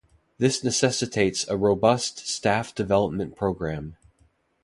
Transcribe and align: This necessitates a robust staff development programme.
This 0.39 0.63
necessitates 0.63 1.47
a 1.47 1.55
robust 1.55 2.27
staff 2.27 2.73
development 2.73 3.35
programme. 3.35 3.97